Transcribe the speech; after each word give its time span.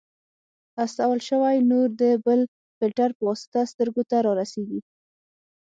استول 0.83 1.19
شوی 1.29 1.57
نور 1.71 1.87
د 2.01 2.03
بل 2.25 2.39
فلټر 2.77 3.09
په 3.17 3.23
واسطه 3.29 3.59
سترګو 3.71 4.01
ته 4.09 4.17
رارسیږي. 4.27 4.79